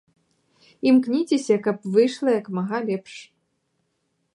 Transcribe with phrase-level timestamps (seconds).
[0.91, 3.13] Імкніцеся, каб выйшла як мага лепш.